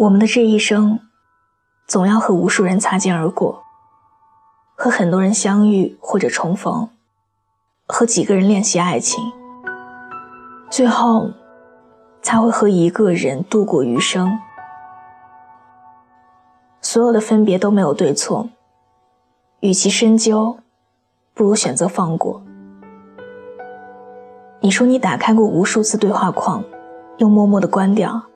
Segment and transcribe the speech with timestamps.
[0.00, 0.98] 我们的这一生，
[1.86, 3.62] 总要和无数人擦肩而过，
[4.74, 6.88] 和很多人相遇或者重逢，
[7.86, 9.22] 和几个人练习爱情，
[10.70, 11.28] 最后
[12.22, 14.38] 才会和一个人度过余生。
[16.80, 18.48] 所有的分别都没有对错，
[19.60, 20.56] 与其深究，
[21.34, 22.42] 不如选择放过。
[24.60, 26.64] 你说你打开过无数次对话框，
[27.18, 28.29] 又默默的关掉。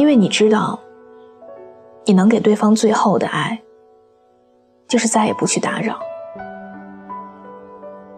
[0.00, 0.80] 因为你知道，
[2.06, 3.60] 你能给对方最后的爱，
[4.88, 6.00] 就是再也不去打扰。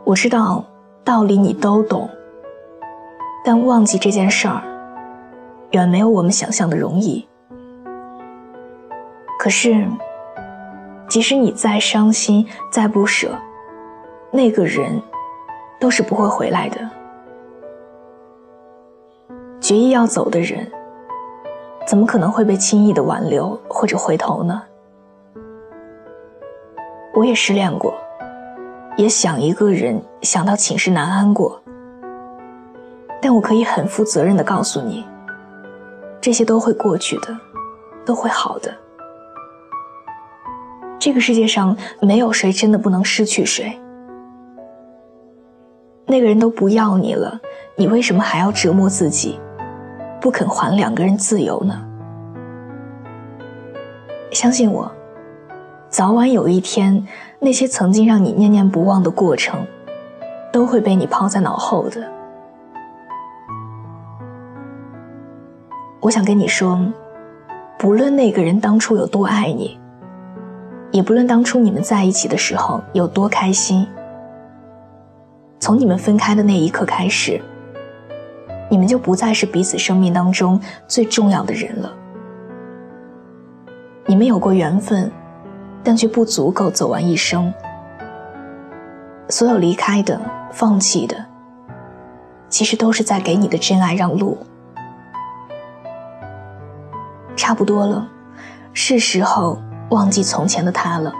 [0.04, 0.64] 我知道
[1.02, 2.08] 道理你都懂，
[3.44, 4.62] 但忘记这件事儿，
[5.72, 7.26] 远没有我们想象的容易。
[9.40, 9.84] 可是，
[11.08, 13.36] 即使你再伤心、再不舍，
[14.30, 15.02] 那个人
[15.80, 16.88] 都是不会回来的。
[19.60, 20.70] 决意要走的人。
[21.92, 24.62] 怎么可能会被轻易的挽留或者回头呢？
[27.12, 27.92] 我也失恋过，
[28.96, 31.60] 也想一个人想到寝食难安过。
[33.20, 35.04] 但我可以很负责任的告诉你，
[36.18, 37.38] 这些都会过去的，
[38.06, 38.74] 都会好的。
[40.98, 43.78] 这个世界上没有谁真的不能失去谁。
[46.06, 47.38] 那个人都不要你了，
[47.76, 49.38] 你为什么还要折磨自己？
[50.22, 51.84] 不肯还两个人自由呢？
[54.30, 54.88] 相信我，
[55.88, 57.04] 早晚有一天，
[57.40, 59.66] 那些曾经让你念念不忘的过程，
[60.52, 62.08] 都会被你抛在脑后的。
[65.98, 66.80] 我想跟你说，
[67.76, 69.76] 不论那个人当初有多爱你，
[70.92, 73.84] 也不论当初你们在一起的时候有多开心，
[75.58, 77.42] 从你们分开的那一刻开始。
[78.72, 81.92] 你们就不再是彼此生命当中最重要的人了。
[84.06, 85.12] 你们有过缘分，
[85.84, 87.52] 但却不足够走完一生。
[89.28, 90.18] 所有离开的、
[90.50, 91.22] 放弃的，
[92.48, 94.38] 其实都是在给你的真爱让路。
[97.36, 98.08] 差不多了，
[98.72, 99.60] 是时候
[99.90, 101.12] 忘记从前的他了。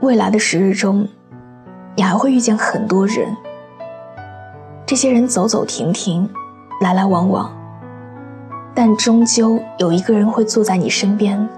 [0.00, 1.06] 未来的时日中，
[1.94, 3.28] 你还会遇见很多人。
[4.86, 6.30] 这些人走走停停，
[6.80, 7.50] 来来往往，
[8.72, 11.48] 但终究有一个人会坐在你身边，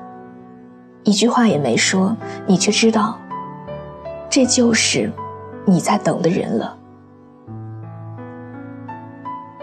[1.04, 2.16] 一句话也没说，
[2.46, 3.18] 你却知道，
[4.30, 5.12] 这就是
[5.66, 6.74] 你在等的人了。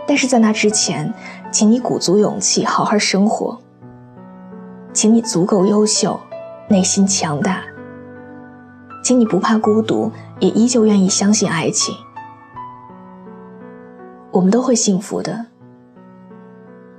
[0.06, 1.12] 但是在那之前，
[1.50, 3.58] 请你鼓足勇气好好生活，
[4.94, 6.20] 请你足够优秀，
[6.68, 7.64] 内心强大，
[9.04, 11.96] 请你不怕孤独，也依旧愿意相信爱情。
[14.36, 15.46] 我们都会幸福的，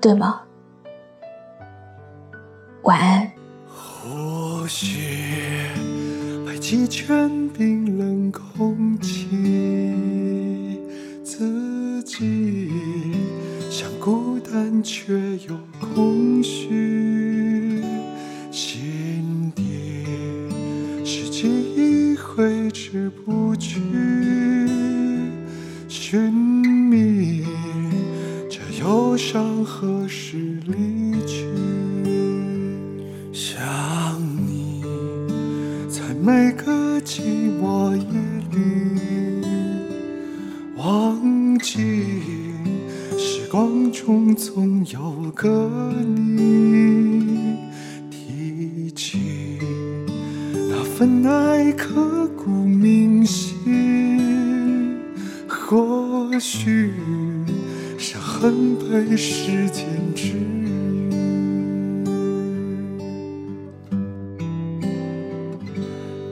[0.00, 0.41] 对吗？
[2.84, 3.30] 晚安。
[3.69, 5.69] 或许
[6.47, 10.80] 排几圈冰冷空气，
[11.22, 12.72] 自己
[13.68, 15.12] 像孤单却
[15.47, 17.84] 又空虚，
[18.50, 20.06] 心底
[21.04, 23.78] 是记忆挥之不去，
[29.66, 31.44] 何时离去？
[33.32, 33.60] 想
[34.47, 34.82] 你
[35.91, 37.21] 在每个寂
[37.60, 38.04] 寞夜
[38.53, 38.59] 里，
[40.77, 42.22] 忘记
[43.19, 47.59] 时光中总有个你，
[48.09, 49.59] 提起
[50.71, 54.97] 那份爱刻骨铭心，
[55.48, 56.94] 或许。
[58.86, 61.10] 伤痕被时间治愈。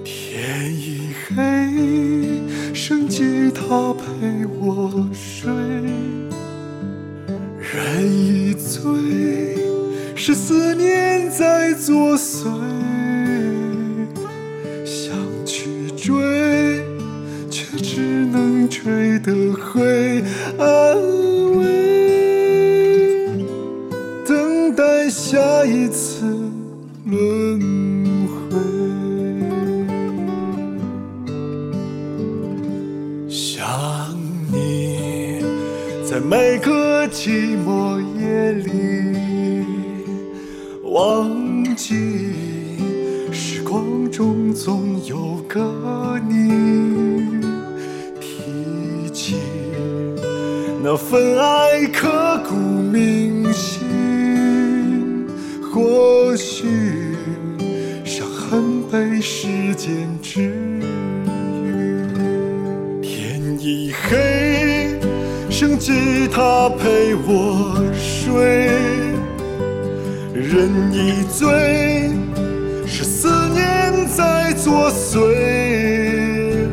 [0.05, 5.51] 天已黑，剩吉他陪我睡；
[7.59, 9.59] 人已醉，
[10.15, 12.45] 是思念在作祟。
[14.85, 15.13] 想
[15.45, 16.85] 去追，
[17.51, 20.23] 却只能追得回
[20.59, 21.34] 安。
[36.15, 39.67] 在每个寂寞夜里，
[40.85, 42.31] 忘记
[43.33, 45.61] 时光中总有个
[46.29, 47.41] 你，
[48.21, 49.39] 提起
[50.85, 53.85] 那份爱刻骨铭心，
[55.61, 56.69] 或许
[58.05, 60.64] 伤痕被时间治愈
[65.95, 68.69] 剩吉他陪我睡，
[70.33, 72.11] 人已醉，
[72.85, 76.67] 是思念在作祟，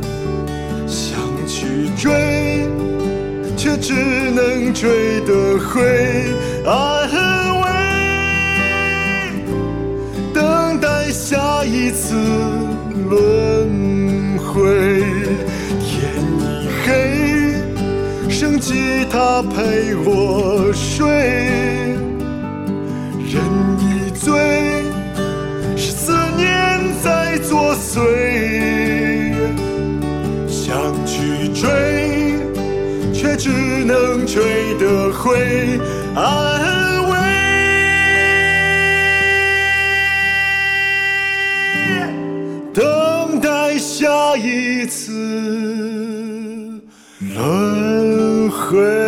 [0.88, 2.12] 想去追。
[3.56, 3.94] 却只
[4.32, 6.26] 能追得回
[6.66, 7.08] 安
[7.62, 7.68] 慰，
[10.34, 12.16] 等待下一次
[13.08, 13.41] 轮
[19.12, 21.06] 他陪我睡，
[23.28, 23.44] 人
[23.78, 24.86] 已醉，
[25.76, 26.48] 是思念
[27.04, 28.00] 在作祟，
[30.48, 30.72] 想
[31.06, 31.68] 去追。
[33.14, 33.50] 却只
[33.84, 35.80] 能追得回
[36.16, 37.14] 安慰，
[42.74, 45.12] 等待下一次
[47.36, 49.01] 轮回。